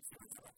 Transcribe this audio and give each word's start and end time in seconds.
If 0.00 0.12
you 0.12 0.57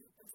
Yes 0.00 0.34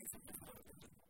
Gracias. 0.00 1.09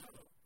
yellow 0.00 0.39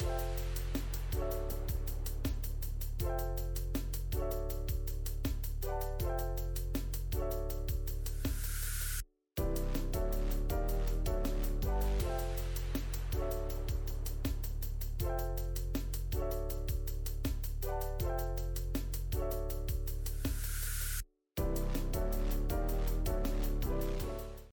you 0.00 0.39